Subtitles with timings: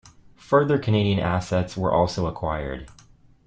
[0.37, 2.89] Further Canadian assets were also acquired.